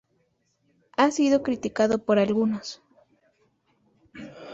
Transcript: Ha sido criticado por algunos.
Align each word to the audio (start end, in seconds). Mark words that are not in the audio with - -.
Ha 0.97 1.11
sido 1.11 1.43
criticado 1.43 2.03
por 2.03 2.17
algunos. 2.17 2.81